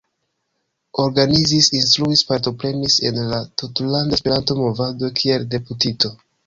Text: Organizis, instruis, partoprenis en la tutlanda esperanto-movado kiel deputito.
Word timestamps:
Organizis, 1.03 1.67
instruis, 1.81 2.25
partoprenis 2.31 2.97
en 3.11 3.23
la 3.35 3.45
tutlanda 3.63 4.21
esperanto-movado 4.21 5.17
kiel 5.23 5.51
deputito. 5.57 6.19